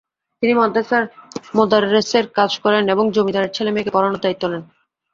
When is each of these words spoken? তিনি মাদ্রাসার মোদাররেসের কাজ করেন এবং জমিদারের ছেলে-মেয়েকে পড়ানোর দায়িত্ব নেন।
তিনি 0.43 0.53
মাদ্রাসার 0.53 1.03
মোদাররেসের 1.55 2.25
কাজ 2.35 2.51
করেন 2.63 2.83
এবং 2.89 3.05
জমিদারের 3.15 3.53
ছেলে-মেয়েকে 3.53 3.93
পড়ানোর 3.93 4.21
দায়িত্ব 4.21 4.43
নেন। 4.47 4.63